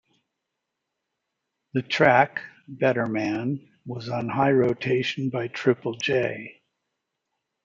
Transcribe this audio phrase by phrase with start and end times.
[1.73, 6.59] The track, "Betterman", was on high rotation by Triple J.